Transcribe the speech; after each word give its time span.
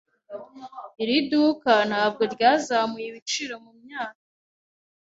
Iri 1.01 1.17
duka 1.31 1.73
ntabwo 1.89 2.21
ryazamuye 2.33 3.05
ibiciro 3.09 3.53
mumyaka. 3.63 4.23